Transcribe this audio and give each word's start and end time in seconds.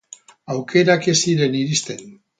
Aukerak 0.55 1.05
ez 1.13 1.17
ziren 1.21 1.59
iristen. 1.63 2.05